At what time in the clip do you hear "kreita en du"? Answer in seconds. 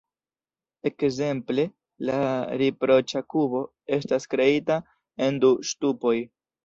4.33-5.53